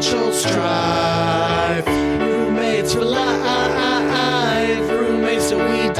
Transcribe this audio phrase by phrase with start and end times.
[0.00, 1.86] financial strife.
[1.86, 4.90] Roommates for life.
[4.90, 5.94] Roommates till we die.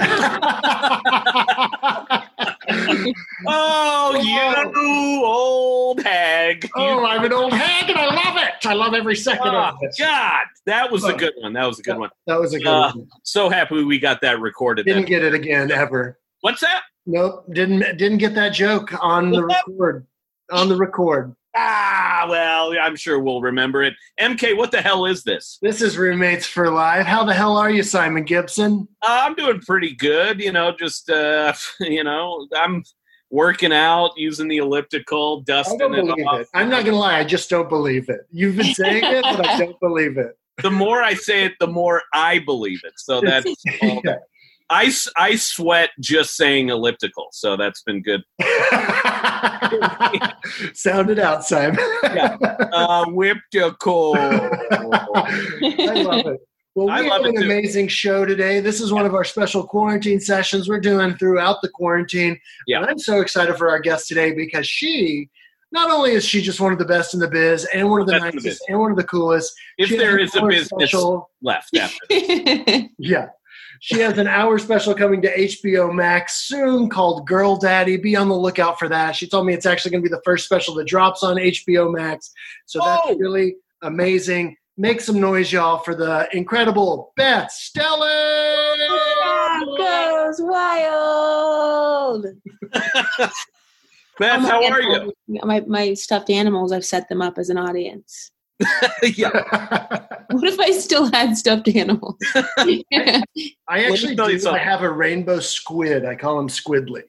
[3.46, 6.68] Oh, you old hag.
[6.76, 8.66] oh, I'm an old hag and I love it.
[8.66, 9.94] I love every second Oh, of it.
[9.98, 11.52] God, that was a good one.
[11.52, 12.10] That was a good one.
[12.26, 13.08] That was a good Uh, one.
[13.24, 14.86] So happy we got that recorded.
[14.86, 15.08] Didn't Then.
[15.08, 16.18] get it again ever.
[16.40, 16.82] What's that?
[17.06, 19.62] Nope, didn't didn't get that joke on the that?
[19.68, 20.06] record.
[20.52, 21.34] On the record.
[21.54, 23.94] Ah, well, I'm sure we'll remember it.
[24.18, 25.58] MK, what the hell is this?
[25.60, 27.04] This is roommates for life.
[27.04, 28.88] How the hell are you, Simon Gibson?
[29.02, 30.40] Uh, I'm doing pretty good.
[30.40, 32.82] You know, just uh, you know, I'm
[33.30, 36.40] working out, using the elliptical, dusting it off.
[36.40, 36.48] it.
[36.54, 37.18] I'm not gonna lie.
[37.18, 38.20] I just don't believe it.
[38.30, 40.38] You've been saying it, but I don't believe it.
[40.62, 42.92] The more I say it, the more I believe it.
[42.96, 43.46] So that's
[43.82, 44.16] all Yeah.
[44.72, 47.28] I, I sweat just saying elliptical.
[47.32, 48.22] So that's been good.
[50.74, 51.78] Sound it out, Simon.
[52.02, 52.38] Yeah.
[52.40, 54.14] Uh, elliptical.
[54.18, 56.40] I love it.
[56.74, 58.60] Well, we have an amazing show today.
[58.60, 62.40] This is one of our special quarantine sessions we're doing throughout the quarantine.
[62.66, 62.78] Yeah.
[62.78, 65.28] And I'm so excited for our guest today because she,
[65.70, 68.06] not only is she just one of the best in the biz and one of
[68.06, 69.52] the Best nicest and one of the coolest.
[69.76, 72.84] If there is a business special- left after this.
[72.98, 73.28] yeah.
[73.84, 77.96] She has an hour special coming to HBO Max soon called Girl Daddy.
[77.96, 79.16] Be on the lookout for that.
[79.16, 81.92] She told me it's actually going to be the first special that drops on HBO
[81.92, 82.30] Max.
[82.66, 83.16] So that's Oh.
[83.18, 84.56] really amazing.
[84.76, 88.08] Make some noise, y'all, for the incredible Beth Stelling.
[89.76, 92.26] goes wild.
[94.18, 95.12] Beth, how are you?
[95.42, 96.70] My my stuffed animals.
[96.70, 98.30] I've set them up as an audience.
[99.02, 100.06] yeah.
[100.30, 102.16] What if I still had stuffed animals?
[102.34, 103.22] I
[103.68, 104.48] actually tell do.
[104.48, 106.06] I have a rainbow squid.
[106.06, 107.02] I call him Squidly.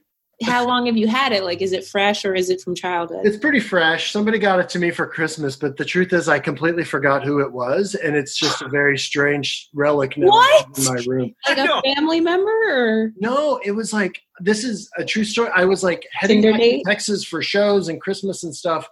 [0.44, 1.45] How long have you had it?
[1.45, 3.25] Like, is it fresh or is it from childhood?
[3.25, 4.11] It's pretty fresh.
[4.11, 7.39] Somebody got it to me for Christmas, but the truth is, I completely forgot who
[7.39, 10.78] it was, and it's just a very strange relic now What?
[10.78, 11.34] in my room.
[11.47, 15.50] like a family member or No, it was like this is a true story.
[15.56, 16.84] I was like heading Tinder back to?
[16.85, 18.85] Texas for shows and Christmas and stuff,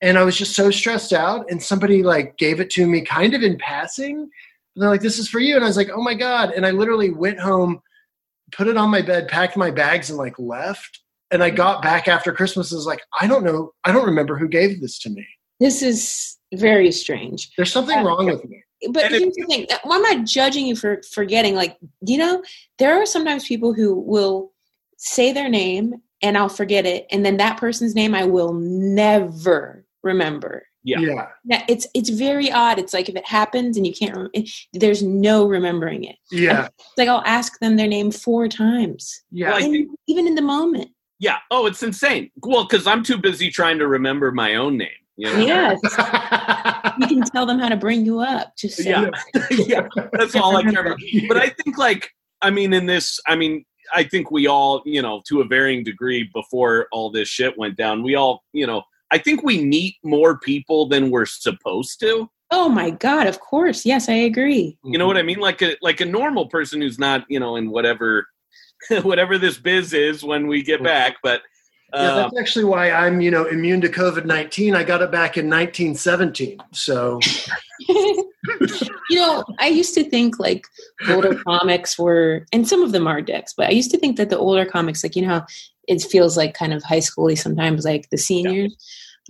[0.00, 1.50] and I was just so stressed out.
[1.50, 4.18] And somebody like gave it to me, kind of in passing.
[4.18, 4.30] And
[4.76, 6.70] they're like, "This is for you," and I was like, "Oh my god!" And I
[6.70, 7.82] literally went home,
[8.52, 11.00] put it on my bed, packed my bags, and like left.
[11.30, 14.38] And I got back after Christmas and was like, "I don't know, I don't remember
[14.38, 15.26] who gave this to me.
[15.60, 17.50] this is very strange.
[17.56, 20.66] There's something wrong with me." But And if here's the thing: well, I'm not judging
[20.66, 21.56] you for forgetting.
[21.56, 21.76] Like,
[22.06, 22.42] you know,
[22.78, 24.52] there are sometimes people who will
[24.96, 29.84] say their name and I'll forget it, and then that person's name I will never
[30.02, 30.64] remember.
[30.84, 31.00] Yeah.
[31.00, 31.26] yeah.
[31.44, 32.78] Yeah, it's it's very odd.
[32.78, 36.16] It's like if it happens and you can't, rem- it, there's no remembering it.
[36.30, 39.48] Yeah, It's like I'll ask them their name four times, yeah.
[39.48, 40.90] Well, I And think- even in the moment.
[41.18, 41.38] Yeah.
[41.50, 42.30] Oh, it's insane.
[42.42, 44.88] Well, because I'm too busy trying to remember my own name.
[45.16, 45.38] You know?
[45.40, 45.80] Yes,
[47.00, 48.52] you can tell them how to bring you up.
[48.56, 49.10] Just say, Yeah.
[49.50, 49.88] yeah.
[50.12, 50.98] That's all I care about.
[51.26, 52.08] But I think, like,
[52.40, 55.82] I mean, in this, I mean, I think we all, you know, to a varying
[55.82, 59.96] degree before all this shit went down, we all, you know, I think we meet
[60.02, 62.28] more people than we're supposed to.
[62.50, 65.38] "Oh my god, of course, yes, I agree." You know what I mean?
[65.38, 68.26] Like a like a normal person who's not, you know, in whatever
[69.02, 71.16] whatever this biz is when we get back.
[71.22, 71.42] But
[71.94, 74.74] Yeah, uh, that's actually why I'm, you know, immune to COVID nineteen.
[74.74, 76.58] I got it back in 1917.
[76.72, 77.20] So
[77.88, 80.66] you know, I used to think like
[81.08, 84.30] older comics were, and some of them are dicks, but I used to think that
[84.30, 85.46] the older comics, like, you know, how
[85.88, 88.76] it feels like kind of high schooly sometimes, like the seniors.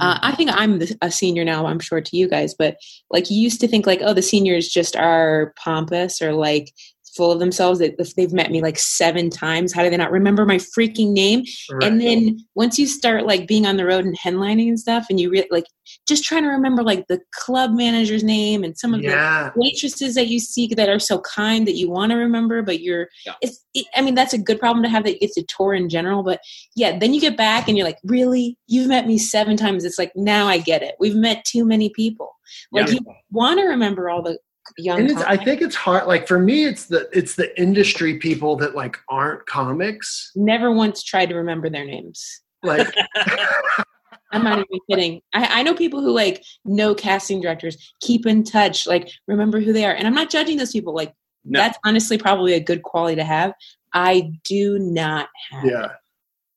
[0.01, 2.77] Uh, I think I'm a senior now, I'm sure to you guys, but
[3.11, 6.73] like you used to think like, oh, the seniors just are pompous or like
[7.19, 7.81] full of themselves.
[7.81, 11.13] That if they've met me like seven times, how do they not remember my freaking
[11.13, 11.45] name?
[11.83, 15.21] And then once you start like being on the road and headlining and stuff, and
[15.21, 15.67] you re- like
[16.07, 20.29] just trying to remember like the club manager's name and some of the waitresses that
[20.29, 23.09] you see that are so kind that you want to remember, but you're.
[23.27, 23.35] Yeah.
[23.43, 23.63] It's.
[23.75, 25.91] It, I mean, that's a good problem to have that you get to tour in
[25.91, 26.23] general.
[26.23, 26.41] But
[26.75, 29.85] yeah, then you get back and you're like, really, you've met me seven times.
[29.85, 30.95] It's like now I get it.
[30.99, 32.31] We've met too many people.
[32.73, 32.95] Like Yeah.
[32.95, 33.01] you
[33.31, 34.39] want to remember all the
[34.77, 35.01] young.
[35.01, 36.07] and it's, I think it's hard.
[36.07, 40.31] Like for me, it's the it's the industry people that like aren't comics.
[40.37, 42.43] Never once tried to remember their names.
[42.63, 42.93] Like
[44.33, 45.23] I'm not even kidding.
[45.33, 49.73] I, I know people who like know casting directors, keep in touch, like remember who
[49.73, 49.93] they are.
[49.95, 50.95] And I'm not judging those people.
[50.95, 51.15] Like
[51.45, 51.61] No.
[51.61, 53.53] that's honestly probably a good quality to have.
[53.95, 55.65] I do not have.
[55.65, 55.89] yeah,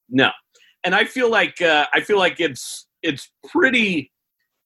[0.10, 0.32] No,
[0.84, 4.12] and I feel like uh, I feel like it's it's pretty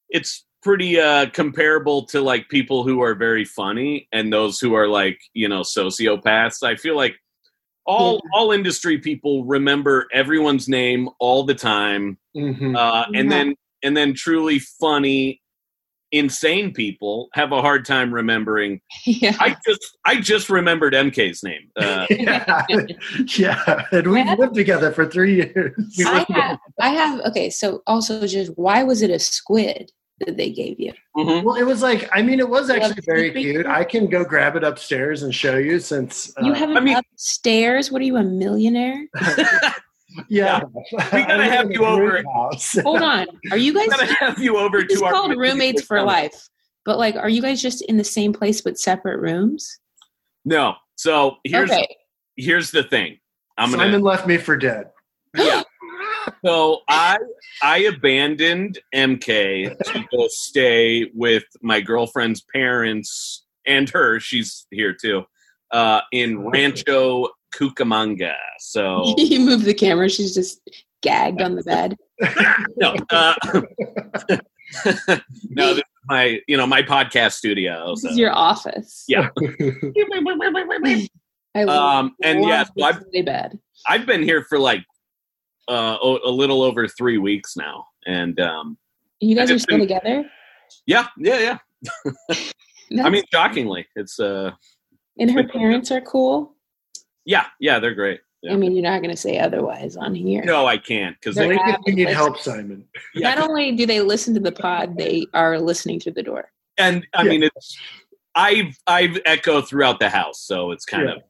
[0.09, 4.88] it's pretty uh, comparable to like people who are very funny and those who are
[4.88, 6.63] like you know sociopaths.
[6.63, 7.15] I feel like
[7.85, 12.75] all all industry people remember everyone's name all the time, Mhm.
[12.75, 13.38] uh, and Yeah.
[13.38, 15.39] then and then truly funny,
[16.12, 18.81] insane people have a hard time remembering.
[19.06, 19.38] yeah.
[19.39, 21.69] I just I just remembered MK's name.
[21.75, 22.65] Uh, yeah,
[23.38, 25.75] yeah, and we've lived together for three years.
[26.07, 27.19] I have, I have.
[27.29, 29.91] Okay, so also just why was it a squid
[30.21, 30.94] that they gave you?
[31.15, 31.44] mhm.
[31.44, 33.65] Well, it was like, I mean, it was You have actually very sleeping cute.
[33.65, 36.33] I can go grab it upstairs and show you since.
[36.41, 37.91] You uh, have it I mean- upstairs.
[37.91, 39.06] What are you, a millionaire?
[40.29, 40.62] yeah.
[40.91, 42.23] We gotta I live have you over.
[42.83, 43.27] Hold on.
[43.51, 43.89] Are you guys?
[43.91, 46.07] I'm gonna have you over It's to our called roommates for summit.
[46.07, 46.50] life.
[46.85, 49.79] But like, are you guys just in the same place but separate rooms?
[50.45, 51.88] No, so here's okay.
[52.38, 53.17] here's the thing.
[53.57, 54.91] I'm gonna Simon left me for dead.
[55.35, 55.63] yeah.
[56.45, 57.18] So I
[57.62, 64.19] I abandoned MK to go stay with my girlfriend's parents and her.
[64.19, 65.24] She's here too.
[65.72, 68.36] Uh, in Rancho Cucamonga.
[68.60, 70.10] So you move the camera.
[70.10, 70.62] She's just
[71.01, 71.95] gagged on the bed.
[72.77, 73.36] no, uh,
[75.50, 77.92] no, this is my you know my podcast studio.
[77.92, 78.10] This So.
[78.10, 79.04] is your office.
[79.07, 79.30] Yeah.
[81.56, 83.57] I Um, and yes, this I've really bad.
[83.88, 84.83] I've been here for like
[85.67, 88.77] uh, o- a little over three weeks now, and um,
[89.19, 90.29] You guys are still been- together.
[90.85, 92.97] yeah, yeah, yeah.
[93.03, 94.51] I mean, shockingly, it's uh,
[95.19, 96.56] and her parents are cool.
[97.25, 98.21] yeah, yeah, they're great.
[98.41, 98.53] Yeah.
[98.53, 100.44] I mean, you're not going to say otherwise on here.
[100.44, 101.56] No, I can't because They're they.
[101.56, 102.85] Blink if need help, Simon.
[103.15, 106.51] Yeah, Not only do they listen to the pod, they are listening through the door.
[106.77, 107.29] and I Yeah.
[107.29, 107.77] mean, it's
[108.35, 111.15] I've I've echo throughout the house, so it's kind Yeah.
[111.15, 111.23] of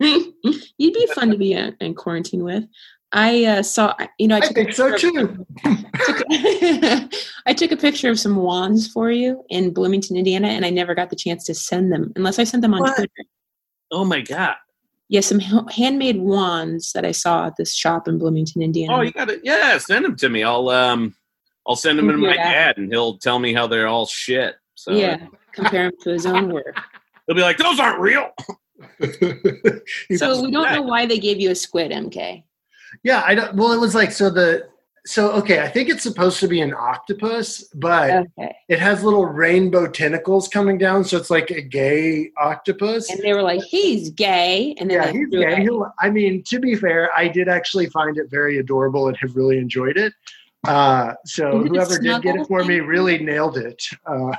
[0.78, 2.64] You'd be fun to be in, in quarantine with.
[3.16, 5.46] I uh, saw, you know, I I took, a think so picture of- too.
[5.64, 6.26] took-
[7.46, 10.94] I took a picture of some wands for you in Bloomington, Indiana, and I never
[10.96, 12.96] got the chance to send them unless I sent them on What?
[12.96, 13.12] Twitter.
[13.92, 14.56] oh my god.
[15.08, 18.96] Yeah, some h- handmade wands that I saw at this shop in Bloomington, Indiana.
[18.96, 19.42] Oh, you got it.
[19.44, 20.42] Yeah, send them to me.
[20.42, 21.14] I'll um,
[21.68, 22.52] I'll send them to my Yeah.
[22.52, 24.56] dad, and he'll tell me how they're all shit.
[24.74, 26.76] So yeah, compare them to his own work.
[27.26, 28.30] he'll be like, "Those aren't real."
[30.16, 30.74] So we don't that.
[30.76, 32.42] know why they gave you a squid, MK.
[33.02, 33.54] Yeah, I don't.
[33.56, 34.68] Well, it was like so the.
[35.06, 38.56] So okay, I think it's supposed to be an octopus, but Okay.
[38.70, 43.10] it has little rainbow tentacles coming down, so it's like a gay octopus.
[43.10, 44.74] And they were like, he's gay.
[44.80, 45.60] And then yeah, he's gay.
[45.60, 49.36] He'll, I mean, to be fair, I did actually find it very adorable and have
[49.36, 50.14] really enjoyed it.
[50.66, 53.84] Uh, so Is whoever did get it for me really nailed it.
[54.06, 54.34] Uh,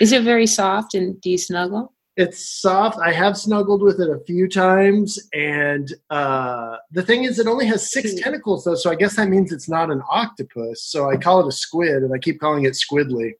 [0.00, 1.92] Is it very soft and do you snuggle?
[2.16, 2.98] It's soft.
[2.98, 7.66] I have snuggled with it a few times, and uh, the thing is, it only
[7.66, 8.18] has six Hmm.
[8.18, 10.82] tentacles though, so I guess that means it's not an octopus.
[10.84, 13.32] So I call it a squid, and I keep calling it squidly.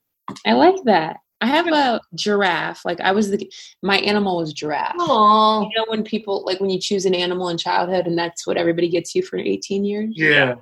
[0.45, 1.17] I like that.
[1.41, 2.85] I have a giraffe.
[2.85, 3.51] Like I was the
[3.81, 4.95] my animal was giraffe.
[4.99, 8.45] Oh, You know when people like when you choose an animal in childhood and that's
[8.45, 10.13] what everybody gets you for 18 years?
[10.15, 10.55] yeah.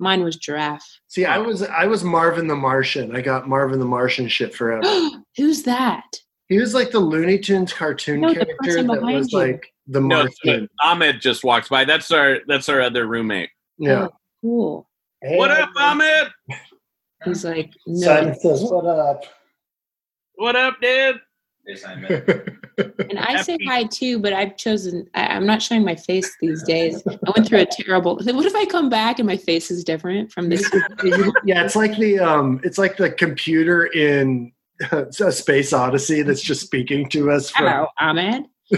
[0.00, 0.84] Mine was giraffe.
[1.08, 3.14] See, I was I was Marvin the Martian.
[3.14, 4.82] I got Marvin the Martian shit forever.
[5.36, 6.04] Who's that?
[6.48, 9.38] He was like the Looney Tunes cartoon No, character that was you.
[9.38, 10.68] like the No, Martian.
[10.82, 11.84] Ahmed just walked by.
[11.84, 13.50] That's our that's our other roommate.
[13.78, 14.08] Yeah.
[14.08, 14.88] Oh, cool.
[15.22, 16.28] What up, Ahmed?
[17.24, 18.06] He's like, no.
[18.06, 19.24] Simon says, "What up?"
[20.34, 21.20] What up, dude?
[22.76, 25.08] And I say hi too, but I've chosen.
[25.14, 27.02] I, I'm not showing my face these days.
[27.06, 28.16] I went through a terrible.
[28.24, 30.68] What if I come back and my face is different from this?
[31.44, 34.52] yeah, it's like the um, it's like the computer in
[34.90, 37.50] uh, Space Odyssey that's just speaking to us.
[37.50, 38.44] From, Hello, Ahmed.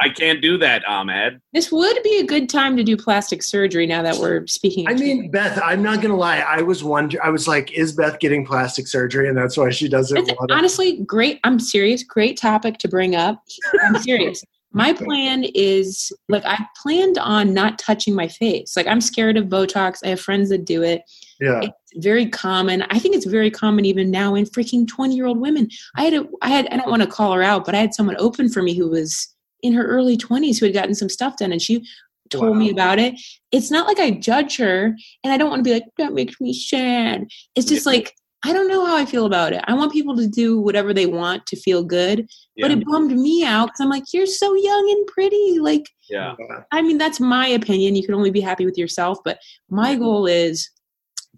[0.00, 1.40] I can't do that, Ahmed.
[1.52, 4.88] This would be a good time to do plastic surgery now that we're speaking.
[4.88, 6.38] I mean, Beth, I'm not gonna lie.
[6.38, 7.22] I was wonder.
[7.22, 10.50] I was like, is Beth getting plastic surgery, and that's why she doesn't It's want
[10.50, 10.54] it?
[10.54, 11.38] honestly great.
[11.44, 12.02] I'm serious.
[12.02, 13.42] Great topic to bring up.
[13.84, 14.42] I'm serious.
[14.72, 18.76] My plan is like I planned on not touching my face.
[18.76, 19.98] Like I'm scared of Botox.
[20.04, 21.02] I have friends that do it.
[21.40, 22.82] Yeah, It's very common.
[22.82, 25.68] I think it's very common even now in freaking 20 year old women.
[25.96, 27.94] I had a, I had I don't want to call her out, but I had
[27.94, 31.36] someone open for me who was in her early 20s who had gotten some stuff
[31.36, 31.84] done and she
[32.30, 33.14] told me about it.
[33.52, 36.40] It's not like I judge her and I don't want to be like that makes
[36.40, 37.26] me sad.
[37.54, 38.14] It's just like
[38.44, 39.64] I don't know how I feel about it.
[39.66, 42.28] I want people to do whatever they want to feel good,
[42.60, 45.58] but it bummed me out because I'm like, you're so young and pretty.
[45.58, 46.36] Like, yeah.
[46.70, 47.96] I mean, that's my opinion.
[47.96, 49.18] You can only be happy with yourself.
[49.24, 49.40] But
[49.70, 50.70] my goal is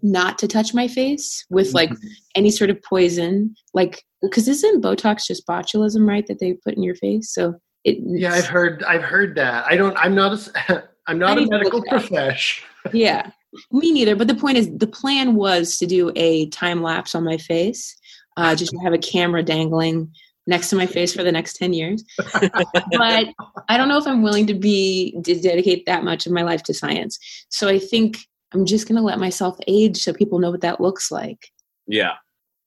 [0.01, 1.91] not to touch my face with like
[2.35, 3.55] any sort of poison.
[3.73, 6.25] Like, because isn't Botox just botulism, right?
[6.27, 7.33] That they put in your face.
[7.33, 7.97] So it.
[8.01, 8.33] yeah.
[8.33, 8.83] I've heard.
[8.83, 9.65] I've heard that.
[9.65, 9.97] I don't.
[9.97, 10.47] I'm not.
[10.69, 12.01] A, I'm not I a medical look that up.
[12.03, 12.63] profesh.
[12.93, 13.31] yeah,
[13.71, 14.15] me neither.
[14.15, 17.97] But the point is, the plan was to do a time lapse on my face,
[18.37, 20.11] uh, just to have a camera dangling
[20.47, 22.03] next to my face for the next 10 years.
[22.17, 23.27] but
[23.69, 26.63] I don't know if I'm willing to be to dedicate that much of my life
[26.63, 27.19] to science.
[27.49, 30.81] So I think I'm just going to let myself age so people know what that
[30.81, 31.51] looks like.
[31.87, 32.13] Yeah.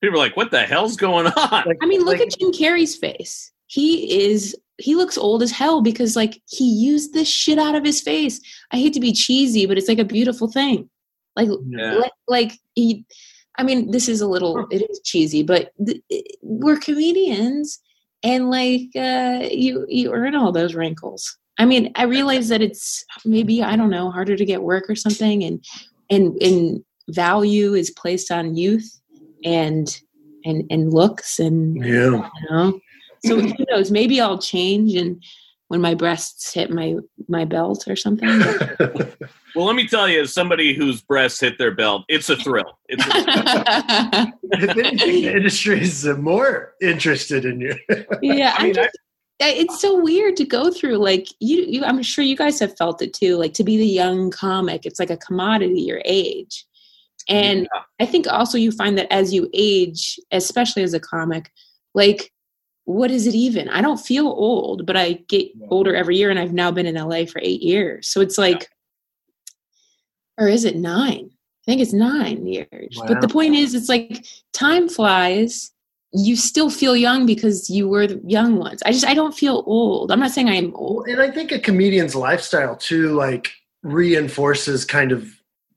[0.01, 1.51] People are like, what the hell's going on?
[1.67, 3.51] Like, I mean, look like- at Jim Carrey's face.
[3.67, 7.85] He is he looks old as hell because like he used the shit out of
[7.85, 8.41] his face.
[8.73, 10.91] I hate to be cheesy, but it's like a beautiful thing.
[11.37, 11.95] Like Yeah.
[11.95, 13.05] like, like he
[13.57, 16.03] I mean, this is a little it is cheesy, but th-
[16.43, 17.79] we're comedians
[18.23, 21.39] and like uh you you earn all those wrinkles.
[21.59, 24.97] I mean, I realize that it's maybe I don't know, harder to get work or
[24.97, 25.65] something and
[26.11, 29.01] and and value is placed on youth
[29.45, 29.89] and
[30.45, 31.95] and and looks and Yeah.
[32.11, 32.81] you know
[33.25, 35.23] so who knows maybe i'll change and
[35.69, 36.97] when my breasts hit my
[37.29, 38.29] my belt or something
[39.57, 42.77] Well, let me tell you, as somebody whose breasts hit their belt, it's a thrill.
[42.89, 47.77] It's a, if anything, the industry is more interested in you.
[48.21, 49.04] yeah I I mean, just, I-
[49.41, 53.03] it's so weird to go through like you, you i'm sure you guys have felt
[53.03, 56.65] it too like to be the young comic it's like a commodity your age.
[57.29, 57.69] And
[58.01, 61.51] i think also you find that as you age especially as a comic
[61.95, 62.31] like
[62.87, 63.71] what is it even?
[63.71, 65.67] I don't feel old but i get Yeah.
[65.71, 68.09] older every year and i've now been in la for eight years.
[68.09, 68.69] So it's like
[70.39, 71.31] or is it nine?
[71.33, 73.01] I think it's nine years.
[73.07, 75.73] But the point is it's like time flies
[76.17, 79.65] you still feel young because you were the young ones i just i don't feel
[79.67, 83.53] old i'm not saying i am old and I think a comedian's lifestyle too, like
[83.83, 85.29] reinforces kind of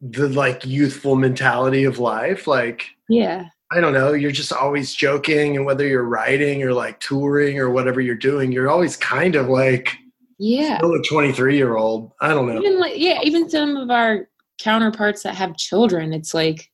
[0.02, 2.48] the like youthful mentality of life.
[2.48, 7.00] Like, yeah I don't know, you're just always joking, and whether you're writing or like
[7.02, 9.96] touring or whatever you're doing, you're always kind of like
[10.40, 12.12] yeah still a 23 year old.
[12.22, 12.60] I don't know.
[12.60, 14.30] even like yeah even some of our
[14.60, 16.72] counterparts that have children it's like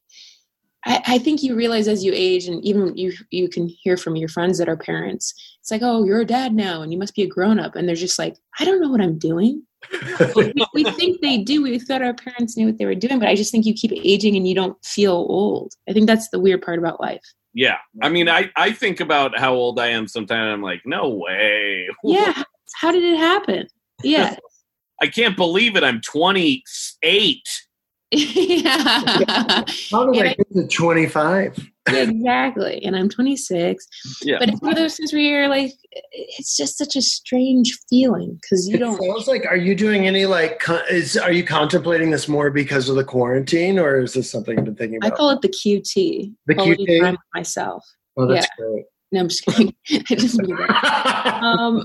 [0.86, 4.16] I, I think you realize as you age and even you you can hear from
[4.16, 7.16] your friends that are parents it's like oh you're a dad now and you must
[7.16, 9.64] be a grown-up and they're just like i don't know what i'm doing
[10.36, 13.28] we, we think they do we thought our parents knew what they were doing but
[13.28, 16.40] i just think you keep aging and you don't feel old i think that's the
[16.40, 17.24] weird part about life
[17.56, 17.78] yeah.
[18.02, 20.52] I mean, I, I think about how old I am sometimes.
[20.52, 21.88] I'm like, no way.
[22.04, 22.42] yeah
[22.78, 23.68] how did it happen
[24.04, 24.36] yeah
[25.04, 25.84] I can't believe it.
[25.84, 27.42] I'm 28.
[28.14, 30.24] Yeah How did Yeah.
[30.24, 31.70] I get to 25?
[31.86, 33.86] exactly and i'm 26
[34.22, 34.38] Yeah.
[34.40, 35.74] but it's one of those things where you're like
[36.14, 40.08] it's just such a strange feeling because you It don't sounds like, are you doing
[40.08, 44.32] any like, is are you contemplating this more because of the quarantine, or is this
[44.32, 45.12] something you've been thinking about?
[45.12, 47.02] i call it the qt The QT?
[47.02, 47.84] time myself
[48.16, 48.86] oh, that's great.
[49.12, 49.76] no i'm just kidding
[50.10, 51.84] i just mean that um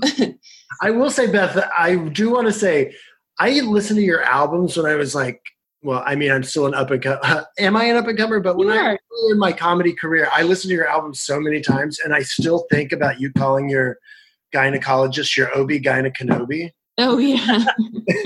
[0.81, 2.93] I will say, Beth, I do want to say,
[3.37, 5.41] I listened to your albums when I was like,
[5.81, 7.45] well, I mean, I'm still an up and comer.
[7.59, 8.39] Am I an up and comer?
[8.39, 8.97] But when You I
[9.31, 12.65] in my comedy career, I listened to your album so many times, and I still
[12.71, 13.97] think about you calling your
[14.53, 16.71] gynecologist your OB Kenobi.
[16.97, 17.63] oh yeah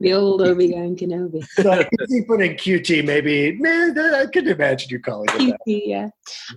[0.00, 5.00] the old obi-wan kenobi So you put in QT, maybe, man, I couldn't imagine you
[5.00, 5.58] calling it that.
[5.66, 6.08] QT, yeah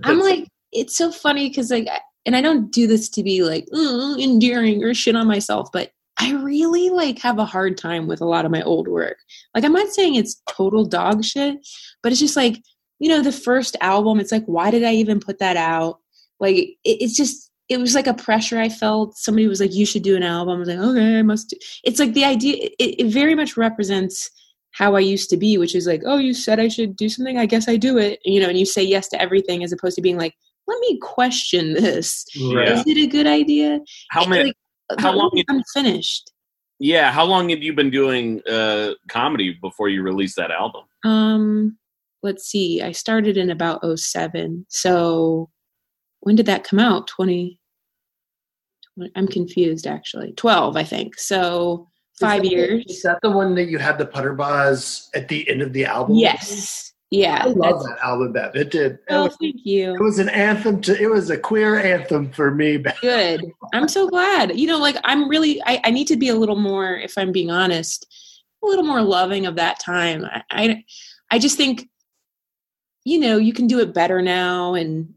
[0.04, 1.88] i'm like it's so funny because like
[2.26, 5.92] and i don't do this to be like "Mm, endearing or shit on myself but
[6.20, 9.18] i really like have a hard time with a lot of my old work.
[9.56, 11.66] Like i'm not saying it's total dog shit
[12.04, 12.62] but it's just like
[13.00, 16.00] you know the first album it's like why did i even put that out?
[16.40, 19.18] Like it, it's just it was like a pressure i felt.
[19.18, 20.58] Somebody was like you should do an album.
[20.58, 21.58] I was like okay i must do.
[21.84, 24.30] it's like the idea it, it very much represents
[24.72, 27.40] how i used to be which is like oh you said i should do something
[27.40, 28.20] i guess i do it.
[28.24, 30.36] You know and you say yes to everything as opposed to being like
[30.70, 32.26] let me question this.
[32.36, 33.80] Is it a good idea?
[34.12, 34.46] How many?
[34.46, 34.56] like,
[34.98, 36.32] how the long album's unfinished
[36.80, 37.12] Yeah.
[37.12, 40.84] How long had you been doing uh, comedy before you released that album?
[41.06, 41.78] um
[42.24, 45.50] let's see i started in about 07 so
[46.20, 47.58] when did that come out 20
[49.16, 51.88] i'm confused actually 12 i think so
[52.20, 55.30] five Is that years Is that the one that you had the putter bars at
[55.30, 56.18] the end of the album?
[56.18, 58.56] yes yeah I love that album, Beth.
[58.56, 58.94] It did.
[58.94, 61.02] It oh was, thank you it was an anthem to.
[61.02, 62.78] It was a queer anthem for me.
[62.78, 63.00] Beth.
[63.02, 66.36] good i'm so glad you know like i'm really I, I need to be a
[66.36, 68.06] little more if i'm being honest
[68.64, 70.84] a little more loving of that time I, I
[71.32, 71.90] i just think
[73.06, 75.14] you know you can do it better now and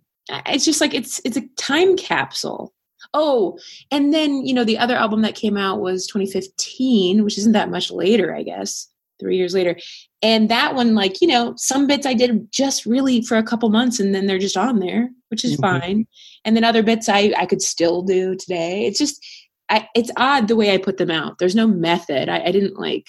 [0.47, 2.73] it's just like it's it's a time capsule
[3.15, 3.59] oh
[3.91, 7.71] and then you know the other album that came out was 2015 which isn't that
[7.71, 9.77] much later i guess three years later
[10.23, 13.69] and that one like you know some bits i did just really for a couple
[13.71, 15.61] months and then they're just on there which is Mhm.
[15.61, 16.07] fine
[16.45, 19.25] and then other bits i i could still do today it's just
[19.69, 22.79] I, it's odd the way i put them out there's no method I, I didn't
[22.79, 23.07] like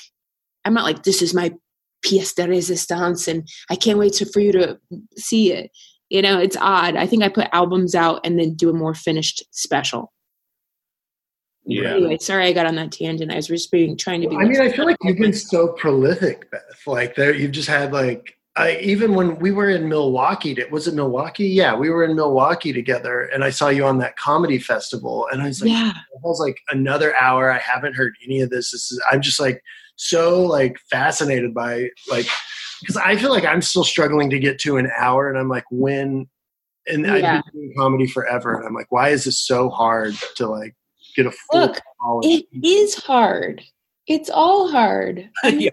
[0.66, 1.54] i'm not like this is my
[2.06, 4.78] pièce de résistance and i can't wait to, for you to
[5.18, 5.72] see it
[6.10, 6.96] You know, it's odd.
[6.96, 10.12] I think I put albums out and then do a more finished special.
[11.66, 11.92] Yeah.
[11.96, 13.32] Anyway, sorry I got on that tangent.
[13.32, 14.36] I was just being trying to be.
[14.36, 16.62] I mean, I feel like you've been so prolific, Beth.
[16.86, 20.88] Like there, you've just had like I even when we were in Milwaukee, did- was
[20.88, 21.48] it Milwaukee?
[21.48, 25.42] Yeah, we were in Milwaukee together, and I saw you on that comedy festival, and
[25.42, 27.50] I was like, yeah, I was like another hour.
[27.50, 28.72] I haven't heard any of this.
[28.72, 29.62] This is I'm just like
[29.96, 32.28] so like fascinated by like
[32.82, 35.66] because I feel like I'm still struggling to get to an hour, and I'm like
[35.72, 36.28] when
[36.88, 40.48] and I've been doing comedy forever, and I'm like, why is this so hard to
[40.48, 40.76] like
[41.16, 41.82] get a full Look,
[42.24, 43.62] it is hard.
[44.08, 45.30] It's all hard.
[45.44, 45.70] I mean,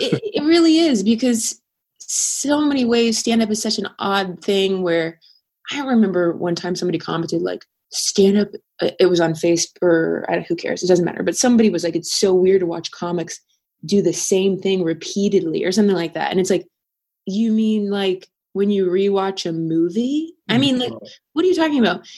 [0.00, 1.60] it, it really is because
[1.98, 5.18] so many ways stand up is such an odd thing where
[5.72, 8.48] I remember one time somebody commented like stand up
[8.80, 10.82] uh, it was on Facebook or I don't, who cares?
[10.82, 11.22] It doesn't matter.
[11.22, 13.40] But somebody was like it's so weird to watch comics
[13.84, 16.30] do the same thing repeatedly or something like that.
[16.30, 16.66] And it's like
[17.26, 20.34] you mean like when you rewatch a movie?
[20.48, 20.60] I mm.
[20.60, 20.92] mean like
[21.34, 22.08] what are you talking about?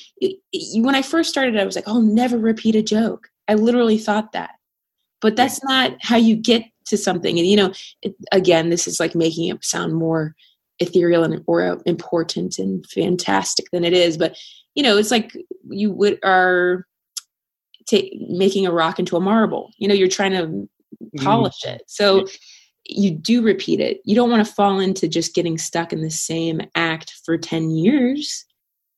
[0.77, 3.29] When I first started I was like I'll never repeat a joke.
[3.49, 4.51] I literally thought that.
[5.21, 7.39] But that's not how you get to something.
[7.39, 10.37] And you know it, again this is like making it sound more
[10.79, 14.17] ethereal and or uh, important and fantastic than it is.
[14.17, 14.37] But
[14.77, 15.37] you know it's like
[15.69, 16.87] you would are
[17.91, 19.73] ta- making a rock into a marble.
[19.79, 20.69] You know you're trying to mm.
[21.25, 21.83] polish it.
[21.89, 22.27] So
[22.85, 26.11] you do repeat it you don't want to fall into just getting stuck in the
[26.11, 28.45] same act for 10 years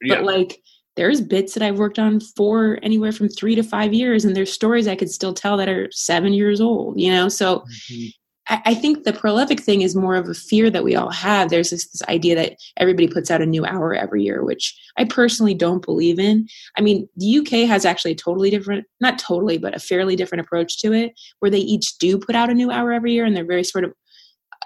[0.03, 0.17] Yeah.
[0.17, 0.61] but like
[0.97, 4.53] there's bits that I've worked on for anywhere from three to five years, and there's
[4.53, 7.29] stories I could still tell that are seven years old, you know?
[7.29, 8.07] So mm-hmm.
[8.51, 11.49] I, I think the prolific thing is more of a fear that we all have.
[11.49, 15.05] There's this, this idea that everybody puts out a new hour every year, which I
[15.05, 16.47] personally don't believe in.
[16.77, 20.41] I mean, the UK has actually a totally different, not totally, but a fairly different
[20.45, 23.35] approach to it, where they each do put out a new hour every year, and
[23.37, 23.93] they're very sort of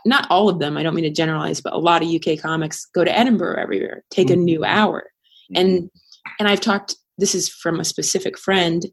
[0.06, 2.84] not all of them, I don't mean to generalize, but a lot of UK comics
[2.94, 4.42] go to Edinburgh every year, take a Mhm.
[4.44, 5.04] new hour.
[5.54, 5.90] And
[6.38, 8.84] and I've talked this is from a specific friend,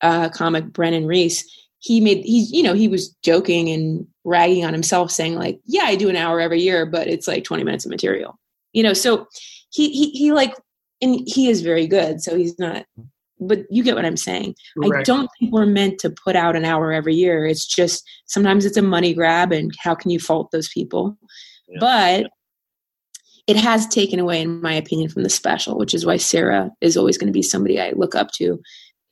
[0.00, 1.44] uh comic Brennan Reece.
[1.84, 5.84] He made he's you know, he was joking and ragging on himself, saying, like, yeah,
[5.84, 8.38] I do an hour every year, but it's like 20 minutes of material.
[8.72, 9.26] You know, so
[9.70, 10.54] he he he like
[11.02, 12.86] and he is very good, so he's not
[13.40, 14.54] but you get what I'm saying.
[14.82, 17.46] I don't think we're meant to put out an hour every year.
[17.46, 21.18] It's just sometimes it's a money grab, and how can you fault those people?
[21.68, 21.78] Yeah.
[21.80, 22.30] But
[23.46, 26.96] it has taken away, in my opinion, from the special, which is why Sarah is
[26.96, 28.60] always going to be somebody I look up to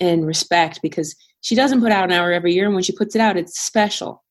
[0.00, 3.14] and respect because she doesn't put out an hour every year, and when she puts
[3.14, 4.24] it out, it's special.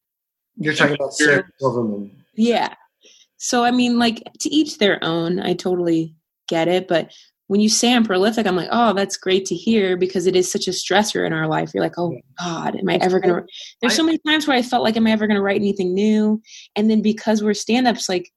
[0.57, 2.11] You're talking about Sarah Silverman.
[2.35, 2.73] Yeah.
[3.37, 5.39] So I mean, like to each their own.
[5.39, 6.15] I totally
[6.47, 7.11] get it, but
[7.47, 10.49] when you say I'm prolific, I'm like, oh, that's great to hear because it is
[10.49, 11.71] such a stressor in our life.
[11.73, 13.43] You're like, oh God, am I ever gonna?
[13.81, 16.41] There's so many times where I felt like, am I ever gonna write anything new?
[16.77, 18.31] And then because we're stand-ups, like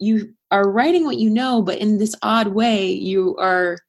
[0.00, 3.87] you are writing what you know, but in this odd way, you are ha-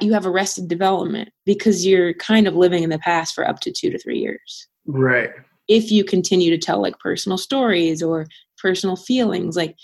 [0.00, 3.70] you have arrested development because you're kind of living in the past for up to
[3.72, 5.30] two to three years Right.
[5.68, 8.26] if you continue to tell like personal stories or
[8.58, 9.76] personal feelings like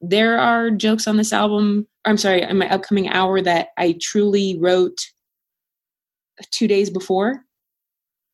[0.00, 4.56] there are jokes on this album i'm sorry in my upcoming hour that i truly
[4.60, 4.98] wrote
[6.50, 7.40] two days before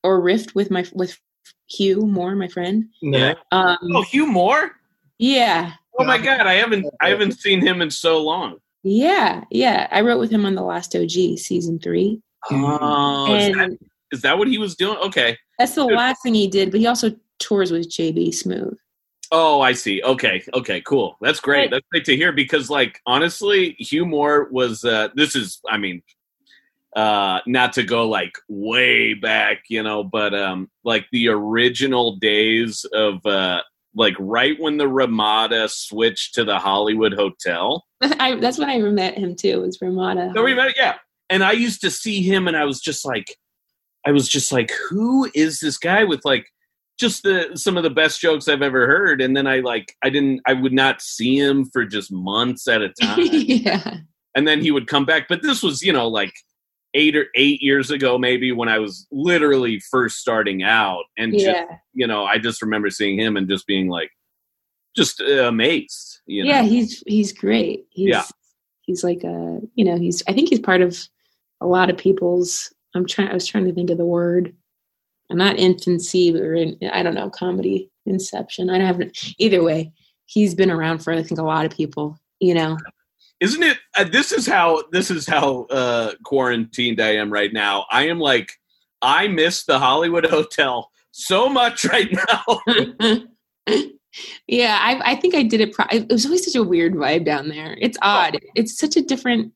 [0.03, 1.19] or riffed with my with
[1.69, 3.35] hugh moore my friend Yeah.
[3.53, 4.73] um Oh, Hugh Moore.
[5.19, 8.57] yeah Oh my God, I haven't I haven't seen him in so long.
[8.83, 13.55] Yeah yeah i wrote with him on the last og season three Oh, is and
[13.61, 13.79] that,
[14.13, 14.97] is that what he was doing?
[14.99, 15.37] Okay.
[15.59, 18.77] that's the last thing he did but he also tours with jb smoove
[19.33, 20.03] Oh, I see.
[20.03, 21.17] Okay, okay, cool.
[21.21, 21.59] That's great.
[21.59, 21.71] Right.
[21.71, 24.85] That's great to hear because, like, honestly, Hugh Moore was.
[24.85, 26.03] Uh, this is, I mean,
[26.97, 32.85] uh, not to go like way back, you know, but um, like the original days
[32.93, 33.61] of, uh,
[33.95, 37.85] like, right when the Ramada switched to the Hollywood Hotel.
[38.01, 40.97] I, that's when i met him too was ramada So we met, yeah.
[41.29, 43.37] And I used to see him, and I was just like,
[44.07, 46.47] I was just like, who is this guy with like
[46.99, 49.21] just the some of the best jokes I've ever heard?
[49.21, 52.83] And then I like, I didn't, I would not see him for just months at
[52.83, 53.99] a time, yeah
[54.35, 55.27] and then he would come back.
[55.29, 56.33] But this was, you know, like
[56.95, 61.47] eight or eight years ago, maybe when I was literally first starting out, and just,
[61.95, 64.11] you know, I just remember seeing him and just being like,
[64.97, 66.21] just uh, amazed.
[66.27, 66.51] You know?
[66.51, 68.25] yeah he's he's great he's Yeah.
[68.83, 70.99] he's like a you know he's i think he's part of
[71.61, 74.55] a lot of people's i'm trying i was trying to think of the word
[75.31, 79.93] i'm not infancy or in, i don't know comedy inception i don't have either way
[80.27, 82.77] he's been around for i think a lot of people you know
[83.41, 87.87] isn't it uh, this is how this is how uh quarantined i am right now
[87.91, 88.53] i am like
[89.03, 93.17] i miss the hollywood hotel so much right now
[94.47, 95.73] yeah, I, I think I did it.
[95.73, 97.77] Pro- it was always such a weird vibe down there.
[97.81, 98.39] It's odd.
[98.55, 99.53] It's such a different,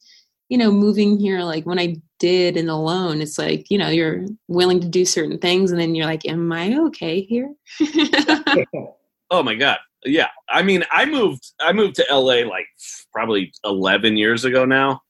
[0.49, 1.41] you know, moving here.
[1.41, 5.39] Like when I did and alone, it's like you know you're willing to do certain
[5.39, 7.53] things, and then you're like, "Am I okay here?"
[9.31, 9.79] Oh my god.
[10.05, 10.29] Yeah.
[10.49, 12.67] I mean, I moved I moved to LA like
[13.13, 15.01] probably 11 years ago now.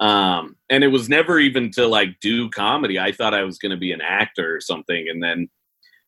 [0.00, 2.98] Um and it was never even to like do comedy.
[2.98, 5.48] I thought I was going to be an actor or something and then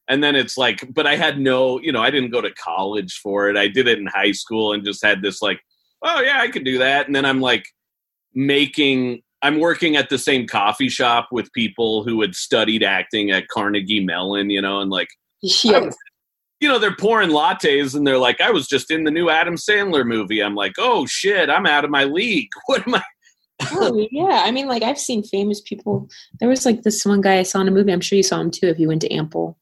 [0.09, 3.20] and then it's like but I had no, you know, I didn't go to college
[3.22, 3.57] for it.
[3.57, 5.61] I did it in high school and just had this like,
[6.03, 7.07] oh yeah, I could do that.
[7.07, 7.64] And then I'm like
[8.35, 13.48] making I'm working at the same coffee shop with people who had studied acting at
[13.48, 15.09] Carnegie Mellon, you know, and like
[15.42, 15.90] yeah.
[16.61, 19.57] You know, they're pouring lattes and they're like, I was just in the new Adam
[19.57, 20.42] Sandler movie.
[20.42, 22.49] I'm like, oh shit, I'm out of my league.
[22.66, 23.03] What am I?
[23.73, 24.42] oh yeah.
[24.44, 26.09] I mean, like I've seen famous people.
[26.38, 27.92] There was like this one guy I saw in a movie.
[27.92, 29.59] I'm sure you saw him too if you went to Ample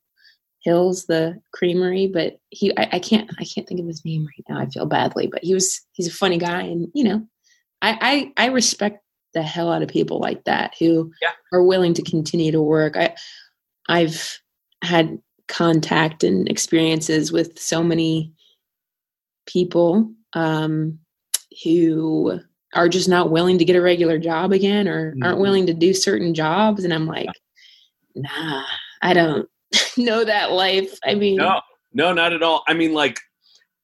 [0.60, 2.06] Hills, the creamery.
[2.06, 4.60] But he, I, I can't, I can't think of his name right now.
[4.60, 7.26] I feel badly, but he was, he's a funny guy, and you know,
[7.82, 9.02] I, I, I respect
[9.34, 11.30] the hell out of people like that who Yeah.
[11.52, 12.96] are willing to continue to work.
[12.96, 13.14] I,
[13.88, 14.40] I've
[14.82, 18.32] had contact and experiences with so many
[19.46, 20.98] people um,
[21.64, 22.38] who
[22.74, 25.42] are just not willing to get a regular job again or aren't Mhm.
[25.42, 27.30] willing to do certain jobs and i'm like
[28.14, 28.62] nah
[29.00, 29.48] i don't
[29.96, 31.60] know that life i mean No,
[31.94, 32.62] no, not at all.
[32.68, 33.18] I mean, like,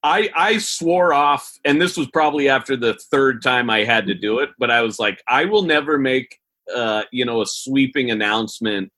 [0.02, 4.14] I I swore off, and this was probably after the third time I had to
[4.14, 4.50] do it.
[4.58, 6.38] But I was like, I will never make,
[6.74, 8.92] uh, you know, a sweeping announcement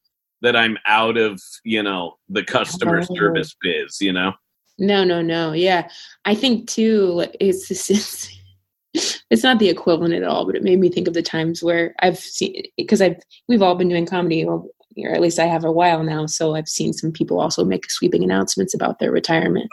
[0.46, 3.14] that I'm out of, you know, the customer Oh.
[3.16, 4.00] service biz.
[4.00, 4.32] You know,
[4.78, 5.88] no no no yeah
[6.26, 10.78] i think too it's this it's, it's not the equivalent at all but it made
[10.78, 13.16] me think of the times where i've seen because i've
[13.48, 14.62] we've all been doing comedy or,
[14.98, 17.90] or at least i have a while now so i've seen some people also make
[17.90, 19.66] sweeping announcements about their retirement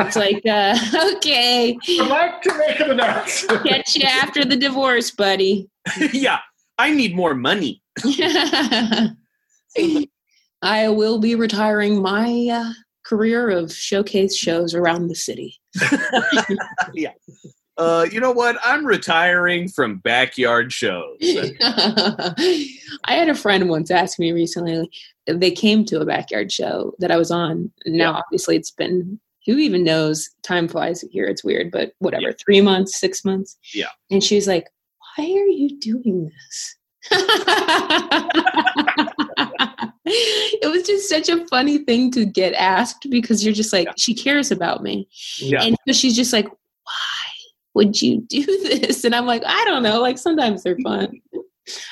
[0.00, 0.76] it's like uh
[1.14, 3.64] okay I'd like to make an announcement.
[3.64, 5.70] catch you after the divorce buddy
[6.12, 6.38] yeah,
[6.76, 7.82] I need more money.
[10.62, 12.72] I will be retiring my uh,
[13.04, 15.60] career of showcase shows around the city.
[17.78, 18.58] Uh, you know what?
[18.62, 21.16] I'm retiring from backyard shows.
[21.22, 22.66] I
[23.06, 24.90] had a friend once ask me recently.
[25.26, 27.72] They came to a backyard show that I was on.
[27.86, 30.28] Now, obviously, it's been who even knows?
[30.42, 31.24] Time flies here.
[31.24, 32.28] It's weird, but whatever.
[32.28, 32.34] Yeah.
[32.44, 33.56] Three months, six months.
[33.72, 33.88] Yeah.
[34.10, 34.68] And she was like,
[35.16, 36.76] "Why are you doing this?"
[40.62, 43.92] it was just such a funny thing to get asked because you're just like, Yeah.
[43.96, 45.08] she cares about me.
[45.38, 45.62] Yeah.
[45.62, 47.28] And so she's just like, why
[47.74, 49.04] would you do this?
[49.04, 50.00] And I'm like, I don't know.
[50.00, 51.12] Like sometimes they're fun.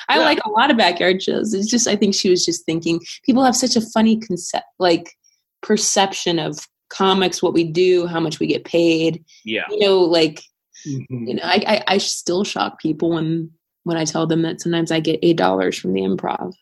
[0.09, 0.25] I Yeah.
[0.25, 1.53] like a lot of backyard shows.
[1.53, 5.15] It's just I think she was just thinking people have such a funny concept like
[5.61, 9.23] perception of comics, what we do, how much we get paid.
[9.45, 9.63] Yeah.
[9.69, 10.41] You know, like
[10.87, 11.27] Mhm.
[11.27, 13.51] you know, I, I I still shock people when
[13.83, 16.53] when I tell them that sometimes I get eight dollars from the improv.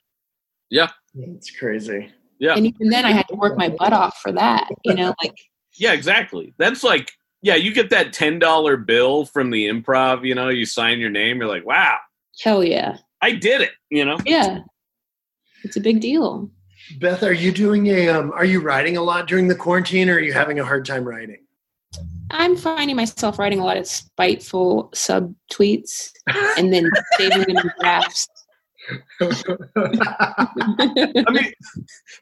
[1.17, 2.11] It's crazy.
[2.39, 2.55] Yeah.
[2.55, 4.69] And even then I had to work my butt off for that.
[4.83, 5.35] You know, like
[5.77, 6.53] Yeah, exactly.
[6.57, 10.25] That's like, yeah, you get that ten dollar bill from the improv.
[10.25, 11.37] You know, you sign your name.
[11.37, 11.97] You're like, wow,
[12.41, 12.97] hell yeah.
[13.21, 13.71] I did it.
[13.89, 14.59] You know, Yeah.
[15.63, 16.51] It's a big deal.
[16.99, 18.09] Beth, are you doing a?
[18.09, 20.85] Um, are you writing a lot during the quarantine, or are you having a hard
[20.85, 21.39] time writing?
[22.31, 26.11] I'm finding myself writing a lot of spiteful sub tweets
[26.57, 28.27] and then saving them in drafts.
[29.21, 31.53] I mean,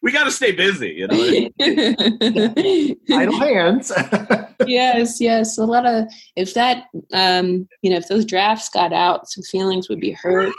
[0.02, 0.90] we got to stay busy.
[0.90, 1.50] You know,
[3.16, 3.92] Idle hands.
[4.68, 5.58] yes, yes.
[5.58, 9.90] A lot of if that um you know, if those drafts got out, some feelings
[9.90, 10.54] would be hurt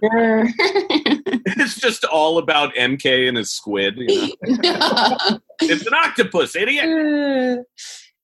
[0.00, 0.46] sure.
[0.58, 3.98] it's just all about MK and his squid.
[3.98, 5.38] You know?
[5.62, 7.64] it's an octopus, idiot.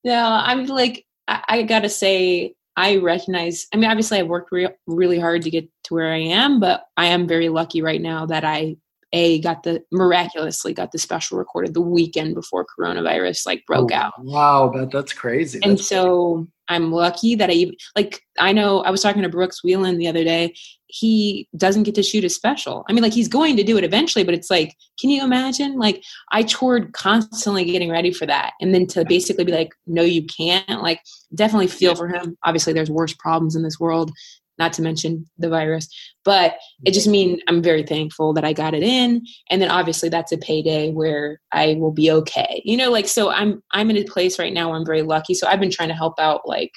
[0.05, 3.67] no, I'm like I, I gotta say I recognize.
[3.73, 6.85] I mean, obviously, I've worked re- really hard to get to where I am, but
[6.97, 8.77] I am very lucky right now that I
[9.13, 13.97] a got the miraculously got the special recorded the weekend before coronavirus like broke Oh,
[13.97, 14.13] out.
[14.19, 15.61] Wow, that, that's crazy.
[15.63, 19.29] and That's- so I'm lucky that I even like I know I was talking to
[19.29, 20.55] Brooks Wheelan the other day.
[20.87, 22.85] He doesn't get to shoot a special.
[22.88, 25.77] I mean, like he's going to do it eventually, but it's like, can you imagine?
[25.77, 30.03] Like I toured constantly getting ready for that, and then to basically be like, no,
[30.03, 30.83] you can't.
[30.83, 31.00] Like,
[31.35, 32.37] definitely feel for him.
[32.44, 34.12] Obviously, there's worse problems in this world,
[34.59, 35.88] not to mention the virus.
[36.25, 40.09] But it just mean I'm very thankful that I got it in, and then obviously
[40.09, 42.62] that's a payday where I will be okay.
[42.64, 45.35] You know, like so I'm I'm in a place right now where I'm very lucky.
[45.35, 46.73] So I've been trying to help out like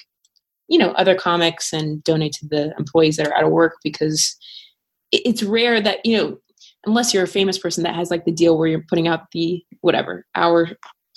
[0.68, 4.36] you know other comics and donate to the employees that are out of work because
[5.12, 6.38] it's rare that you know
[6.84, 9.62] unless you're a famous person that has like the deal where you're putting out the
[9.80, 10.68] whatever hour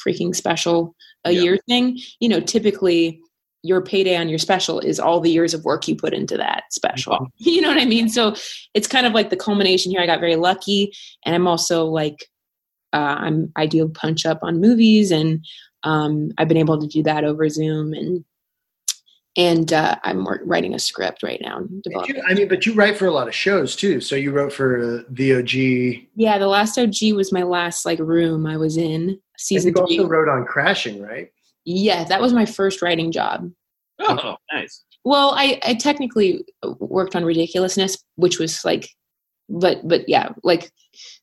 [0.05, 0.95] freaking special
[1.25, 1.41] a Yeah.
[1.41, 1.99] year thing.
[2.19, 3.21] You know, typically
[3.63, 6.63] your payday on your special is all the years of work you put into that
[6.71, 7.27] special.
[7.37, 8.09] You know what I mean?
[8.09, 8.35] So
[8.73, 10.01] it's kind of like the culmination here.
[10.01, 10.91] I got very lucky,
[11.25, 12.25] and I'm also like,
[12.93, 15.45] uh, I'm I do punch up on movies, and
[15.83, 18.23] um, I've been able to do that over Zoom, and
[19.37, 21.61] and uh, I'm writing a script right now.
[21.85, 24.01] You- I mean, but you write for a lot of shows too.
[24.01, 26.07] So you wrote for VOG.
[26.15, 29.85] Yeah, the last OG was my last like room I was in And season you
[29.87, 29.97] three.
[29.99, 31.29] also wrote on Crashing, right?
[31.65, 33.51] Yeah, that was my first writing job.
[33.99, 34.83] Oh, nice.
[35.03, 36.43] Well, I, I technically
[36.79, 38.89] worked on ridiculousness, which was like,
[39.49, 40.71] but but yeah, like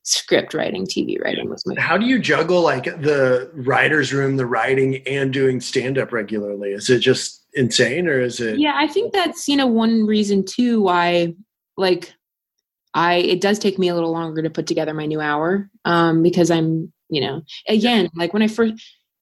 [0.03, 1.79] script writing, TV writing was my.
[1.79, 6.71] How do you juggle like the writer's room, the writing, and doing stand up regularly?
[6.71, 8.59] Is it just insane or is it?
[8.59, 11.33] Yeah, I think that's you know one reason too why
[11.77, 12.13] like
[12.93, 16.21] I it does take me a little longer to put together my new hour um
[16.21, 18.73] because I'm you know again like when I first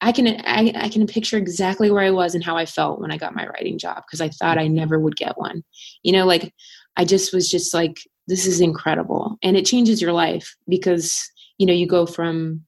[0.02, 3.12] I can I, I can picture exactly where I was and how I felt when
[3.12, 5.64] I got my writing job because I thought I never would get one.
[6.04, 6.54] You know, like
[6.98, 11.20] I just was just like this is incredible and it changes your life because
[11.58, 12.64] you know you go from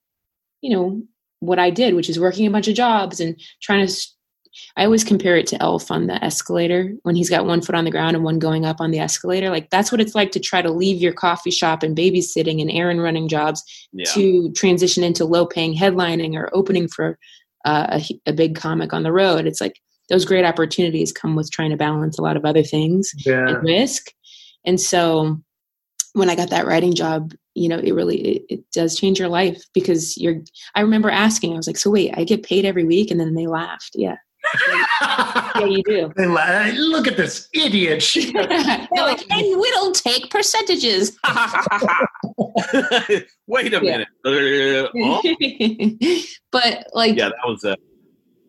[0.62, 1.02] you know
[1.40, 3.94] what I did which is working a bunch of jobs and trying to
[4.78, 7.86] I always compare it to Elf on the escalator when he's got one foot on
[7.86, 9.50] the ground and one going up on the escalator.
[9.50, 12.72] Like that's what it's like to try to leave your coffee shop and babysitting and
[12.72, 14.06] errand running jobs Yeah.
[14.14, 17.18] to transition into low paying headlining or opening for
[17.66, 19.46] uh, a, a big comic on the road.
[19.46, 23.12] It's like those great opportunities come with trying to balance a lot of other things
[23.26, 23.48] Yeah.
[23.48, 24.08] and risk.
[24.66, 25.40] And so
[26.14, 29.28] when I got that writing job, you know, it really it, it does change your
[29.28, 30.38] life because you're
[30.76, 33.36] I remember asking, I was like, so wait, I get paid every week and then
[33.36, 33.92] they laughed.
[33.94, 34.16] Yeah.
[35.02, 36.12] Yeah, you do.
[36.16, 38.02] They la- Look at this idiot.
[38.02, 41.18] She They're like, and we don't take percentages.
[43.48, 44.08] Wait a minute.
[44.26, 45.22] Uh, oh,
[46.52, 47.76] but like yeah, that was a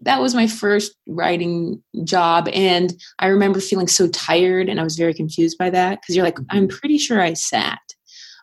[0.02, 4.96] that was my first writing job and i remember feeling so tired and i was
[4.96, 7.80] very confused by that because you're like i'm pretty sure i sat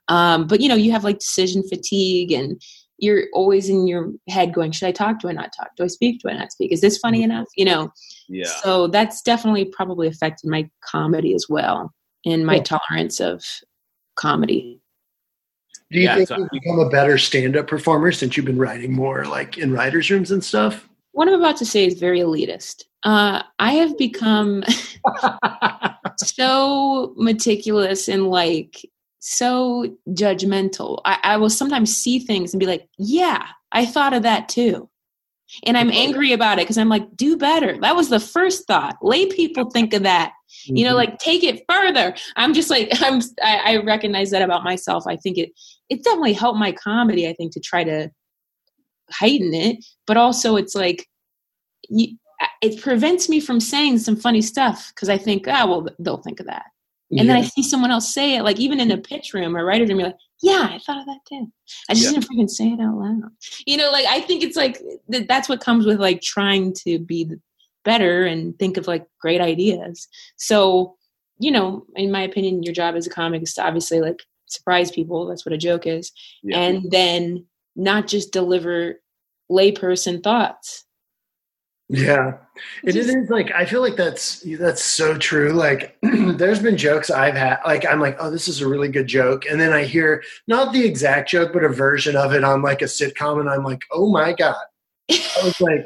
[0.10, 2.62] um, but you know you have like decision fatigue and
[3.00, 5.20] you're always in your head going should i talk?
[5.20, 5.70] Do i not talk?
[5.78, 6.22] Do i speak?
[6.22, 6.72] Do i not speak?
[6.72, 7.48] Is this funny enough?
[7.56, 7.92] You know?
[8.30, 8.46] Yeah.
[8.64, 11.94] so that's definitely probably affected my comedy as well
[12.26, 12.80] and my Cool.
[12.90, 13.44] tolerance of
[14.16, 14.82] comedy.
[15.92, 18.92] Do you Yeah, think so- you've become a better stand-up performer since you've been writing
[18.92, 20.88] more like in writers' rooms and stuff?
[21.14, 22.84] what i'm about to say is very elitist.
[23.04, 24.64] Uh, i have become
[26.18, 28.86] so meticulous and like
[29.20, 31.02] so judgmental.
[31.06, 34.90] I, I will sometimes see things and be like, yeah, I thought of that too.
[35.66, 37.80] And I'm angry about it because I'm like, do better.
[37.80, 38.98] That was the first thought.
[39.02, 40.34] Lay people think of that.
[40.66, 42.16] You know, like take it further.
[42.36, 45.06] I'm just like, I'm I, I recognize that about myself.
[45.08, 45.52] I think it
[45.90, 48.10] it definitely helped my comedy, I think, to try to
[49.10, 49.78] heighten it.
[50.06, 51.08] But also it's like
[51.90, 52.18] you,
[52.62, 56.40] it prevents me from saying some funny stuff because I think, ah, well, they'll think
[56.40, 56.66] of that.
[57.12, 59.64] And then I see someone else say it, like even in a pitch room or
[59.64, 61.48] writer's room, you're like, yeah, I thought of that too.
[61.90, 62.20] I just Yeah.
[62.20, 63.32] didn't freaking say it out loud.
[63.66, 67.00] You know, like I think it's like th- that's what comes with like trying to
[67.00, 67.32] be
[67.86, 70.08] better and think of like great ideas.
[70.36, 70.98] So,
[71.40, 74.92] you know, in my opinion, your job as a comic is to obviously like surprise
[74.92, 75.26] people.
[75.28, 76.12] That's what a joke is.
[76.44, 76.60] Yeah.
[76.60, 77.46] And then
[77.78, 79.02] not just deliver
[79.50, 80.84] layperson thoughts.
[81.90, 82.34] Yeah.
[82.84, 85.52] It Just- is like I feel like that's that's so true.
[85.54, 89.08] Like there's been jokes I've had like I'm like, oh, this is a really good
[89.08, 89.46] joke.
[89.50, 92.82] And then I hear not the exact joke, but a version of it on like
[92.82, 94.56] a sitcom, and I'm like, oh my God.
[95.08, 95.86] That was like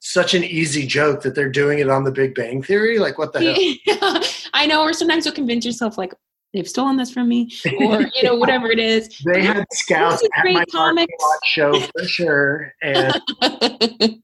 [0.00, 2.98] such an easy joke that they're doing it on the Big Bang Theory.
[2.98, 4.20] Like what the hell?
[4.54, 6.14] I know, or sometimes you'll convince yourself like
[6.54, 9.08] they've stolen this from me, or you know, whatever it is.
[9.24, 11.12] They had scouts at my parking comics.
[11.20, 12.72] lot show for sure.
[12.82, 13.20] And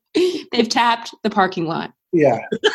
[0.53, 1.93] they've tapped the parking lot.
[2.13, 2.39] yeah.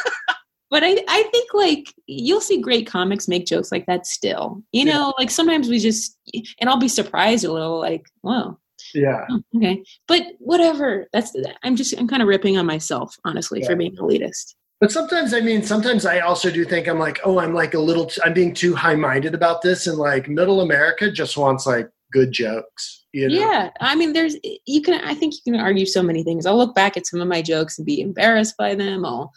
[0.70, 4.64] But I, I think like you'll see great comics make jokes like that still.
[4.72, 6.18] You know, like sometimes we just
[6.60, 8.58] and I'll be surprised a little, like, whoa,
[8.96, 9.24] Yeah.
[9.30, 9.84] oh, okay.
[10.08, 11.06] But whatever.
[11.14, 14.56] That's I'm just I'm kind of ripping on myself, honestly, for being elitist.
[14.84, 17.80] But sometimes, I mean, sometimes I also do think I'm like, oh, I'm like a
[17.80, 19.88] little, I'm being too high minded about this.
[19.88, 23.34] And like middle America just wants like good jokes, you know?
[23.34, 25.02] Yeah, I mean, there's you can.
[25.06, 26.46] I think you can argue so many things.
[26.46, 29.06] I'll look back at some of my jokes and be embarrassed by them.
[29.06, 29.32] I'll,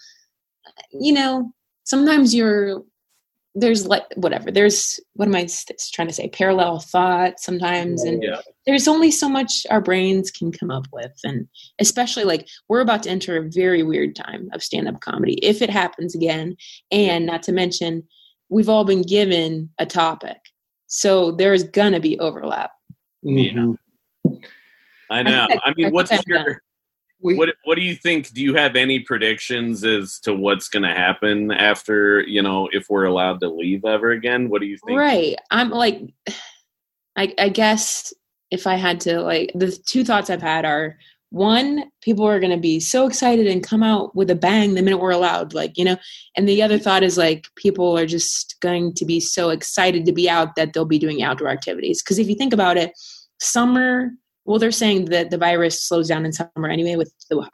[0.90, 1.52] you know,
[1.84, 2.82] sometimes you're
[3.58, 4.50] there's like whatever.
[4.50, 5.48] There's what am i
[5.94, 6.28] trying to say?
[6.28, 8.40] Parallel thought sometimes, and Yeah.
[8.66, 11.48] there's only so much our brains can come up with, and
[11.80, 15.70] especially like we're about to enter a very weird time of stand-up comedy if it
[15.70, 16.54] happens again,
[16.90, 18.02] and not to mention
[18.50, 20.36] we've all been given a topic,
[20.86, 22.72] so there's gonna be overlap.
[23.24, 23.76] Mhm.
[25.10, 25.46] I know.
[25.48, 26.62] think I I- mean, I what's think I'm your
[27.20, 28.32] we, What What do you think?
[28.32, 32.88] Do you have any predictions as to what's going to happen after you know if
[32.90, 34.48] we're allowed to leave ever again?
[34.48, 34.98] What do you think?
[34.98, 35.36] Right.
[35.50, 36.00] I'm like,
[37.16, 38.12] I, I guess
[38.50, 40.98] if I had to, like, the two thoughts I've had are
[41.30, 44.82] one, people are going to be so excited and come out with a bang the
[44.82, 45.96] minute we're allowed, like, you know,
[46.36, 50.12] and the other thought is like, people are just going to be so excited to
[50.12, 52.02] be out that they'll be doing outdoor activities.
[52.02, 52.92] Because if you think about it,
[53.40, 54.10] summer,
[54.46, 57.48] well, they're saying that the virus slows down in summer anyway with the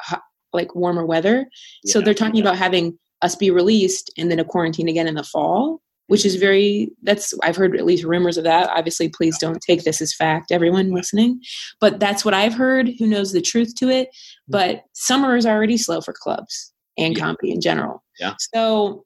[0.53, 1.47] like warmer weather.
[1.87, 2.05] So Yeah.
[2.05, 5.81] they're talking about having us be released and then a quarantine again in the fall
[6.09, 9.85] which is very that's i've heard at least rumors of that obviously please don't take
[9.85, 11.41] this as fact everyone listening
[11.81, 14.13] but that's what i've heard who knows the truth to it mm.
[14.49, 17.23] but summer is already slow for clubs and Yeah.
[17.25, 18.35] comedy in general Yeah.
[18.55, 19.05] so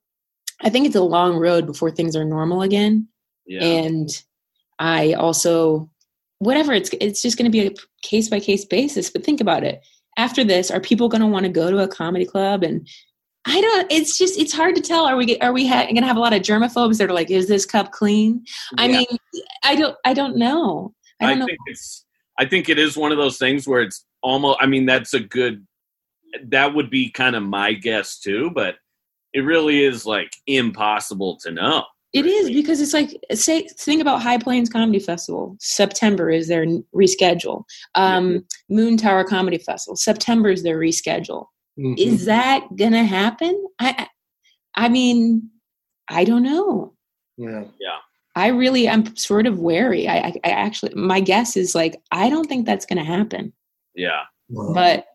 [0.62, 3.06] i think it's a long road before things are normal again
[3.46, 3.62] Yeah.
[3.62, 4.08] and
[4.78, 5.90] i also
[6.38, 7.72] whatever it's it's just going to be a
[8.02, 9.80] case by case basis but think about it
[10.18, 12.86] after this are people going to want to go to a comedy club and
[13.46, 16.06] i don't it's just it's hard to tell are we are we ha- going to
[16.06, 18.44] have a lot of germaphobes that are like is this cup clean
[18.76, 18.98] i Yeah.
[18.98, 19.06] mean
[19.62, 22.04] i don't i don't know i I, don't know think it's.
[22.38, 24.58] I think it is one of those things where it's almost.
[24.60, 25.66] I mean, that's a good.
[26.48, 28.76] That would be kind of my guess too, but
[29.32, 31.84] it really is like impossible to know.
[32.12, 35.56] It is because it's like say think about High Plains Comedy Festival.
[35.60, 36.64] September is their
[36.94, 37.64] reschedule.
[37.94, 39.96] Um, Moontower Comedy Festival.
[39.96, 41.46] September is their reschedule.
[41.78, 41.98] Mhm.
[41.98, 43.66] Is that gonna happen?
[43.80, 45.50] I, I I mean,
[46.08, 46.94] I don't know.
[47.36, 47.64] yeah.
[47.80, 47.98] Yeah.
[48.34, 50.06] I really am sort of wary.
[50.06, 53.52] I, I, I actually, my guess is like I don't think that's gonna happen.
[53.94, 54.22] Yeah.
[54.48, 55.06] Well, But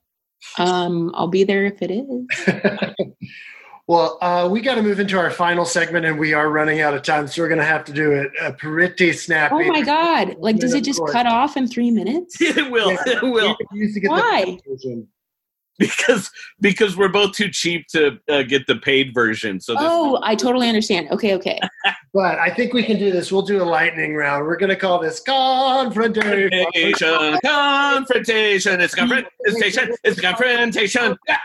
[0.58, 2.46] um, I'll be there if it is.
[3.92, 6.94] well, uh, we got to move into our final segment, and we are running out
[6.94, 9.54] of time, so we're going to have to do it uh, pretty snappy.
[9.54, 10.38] Oh my god!
[10.40, 12.38] Like, does it just cut off in three minutes?
[12.42, 12.94] It will.
[12.94, 13.04] Yeah.
[13.08, 13.58] It will.
[13.74, 14.60] We used to get the Why?
[15.78, 19.60] Because because we're both too cheap to uh, get the paid version.
[19.60, 21.10] So this Oh, I totally understand.
[21.12, 21.60] Okay, okay.
[22.14, 23.32] But I think we can do this.
[23.32, 24.46] We'll do a lightning round.
[24.46, 26.50] We're going to call this confrontation.
[26.50, 28.82] confrontation, confrontation.
[28.82, 29.96] It's confrontation.
[30.04, 31.18] It's confrontation.
[31.28, 31.38] Yeah.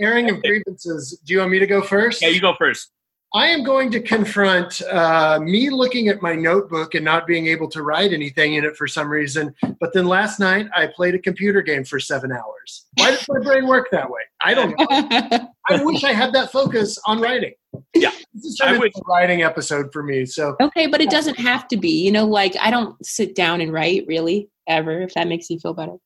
[0.00, 1.20] Airing of grievances.
[1.24, 2.22] Do you want me to go first?
[2.22, 2.90] yeah, you go first.
[3.32, 7.68] I am going to confront uh, me looking at my notebook and not being able
[7.68, 9.54] to write anything in it for some reason.
[9.78, 12.86] But then last night I played a computer game for seven hours.
[12.96, 14.22] Why does my brain work that way?
[14.42, 14.86] I don't know.
[15.68, 17.54] I wish I had that focus on writing.
[17.94, 18.10] Yeah.
[18.34, 20.26] This is I turned a writing episode for me.
[20.26, 22.04] So okay, but it doesn't have to be.
[22.04, 25.02] You know, like I don't sit down and write really ever.
[25.02, 25.96] If that makes you feel better.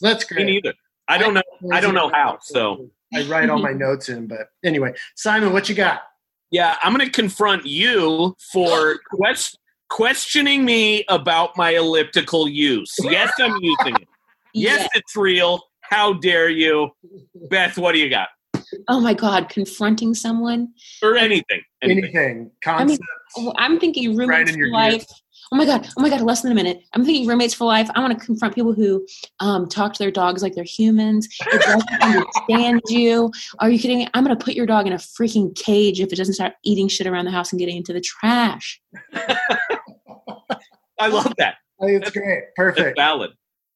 [0.00, 0.38] that's great.
[0.38, 0.64] Me great.
[0.64, 0.74] neither.
[1.08, 1.42] I don't know.
[1.72, 2.38] I don't know how.
[2.42, 4.26] So I write all my notes in.
[4.26, 6.02] But anyway, Simon, what you got?
[6.50, 9.58] yeah, I'm going to confront you for quest-
[9.90, 12.94] questioning me about my elliptical use.
[13.02, 14.08] Yes, I'm using it.
[14.54, 14.88] Yes, Yeah.
[15.00, 15.60] it's real.
[15.80, 16.90] How dare you,
[17.50, 17.76] Beth?
[17.78, 18.28] What do you got?
[18.88, 20.68] Oh my God, confronting someone.
[21.02, 21.62] Or anything?
[21.82, 22.04] anything.
[22.04, 22.50] Anything?
[22.62, 23.00] Concepts?
[23.36, 25.04] Oh, I'm thinking roommates in for your life.
[25.52, 25.88] Oh my god!
[25.96, 26.22] Oh my god!
[26.22, 26.82] Less than a minute.
[26.92, 27.88] I'm thinking roommates for life.
[27.94, 29.06] I want to confront people who
[29.40, 31.28] um, talk to their dogs like they're humans.
[31.52, 33.30] It doesn't understand you.
[33.60, 34.08] Are you kidding me?
[34.14, 36.88] I'm going to put your dog in a freaking cage if it doesn't start eating
[36.88, 38.80] shit around the house and getting into the trash.
[40.98, 41.56] I love that.
[41.80, 42.40] I think it's great.
[42.56, 42.98] That's Perfect.
[42.98, 43.30] valid.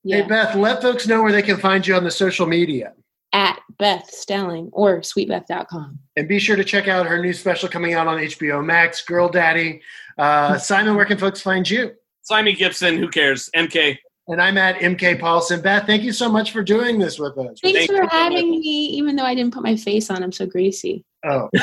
[0.04, 2.94] Hey, Beth, let folks know where they can find you on the social media.
[3.33, 5.98] At Beth Stelling or sweetbeth.com.
[6.16, 9.28] And be sure to check out her new special coming out on HBO Max, Girl
[9.28, 9.83] Daddy.
[10.20, 11.92] Uh, Simon, where can folks find you?
[12.22, 13.48] Simon Gibson, who cares?
[13.56, 13.96] MK.
[14.28, 15.61] And I'm at MK Paulson.
[15.62, 17.59] Beth, thank you so much for doing this with us.
[17.62, 20.22] Thanks Thank for you so having me, even though I didn't put my face on.
[20.22, 21.04] I'm so greasy.
[21.26, 21.48] Oh,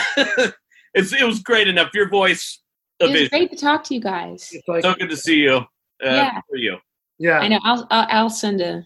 [0.94, 1.92] it's, it was great enough.
[1.94, 2.60] Your voice,
[3.00, 4.50] It was great to talk to you guys.
[4.52, 5.58] it's like, So good to see you.
[5.58, 5.66] Uh,
[6.02, 6.42] Yeah.
[6.50, 6.78] For you.
[7.20, 7.40] yeah.
[7.40, 7.60] I know.
[7.64, 8.84] I'll I'll, I'll send a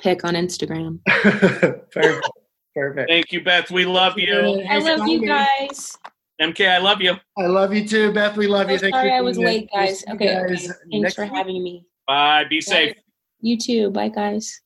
[0.00, 1.00] pic on Instagram.
[1.92, 2.30] Perfect.
[2.74, 3.10] Perfect.
[3.10, 3.70] Thank you, Beth.
[3.72, 4.64] We love you.
[4.70, 5.44] I love you Simon.
[5.68, 5.98] guys.
[6.40, 7.14] MK, I love you.
[7.36, 8.36] I love you too, Beth.
[8.36, 8.76] We love you.
[8.76, 10.04] Oh, Thank sorry you I for was late, guys.
[10.06, 10.68] We'll see you Okay, okay.
[10.92, 11.32] Thanks for week.
[11.34, 11.84] having me.
[12.06, 12.44] Bye.
[12.48, 12.94] Be safe.
[13.40, 13.90] You too.
[13.90, 14.60] Bye, guys.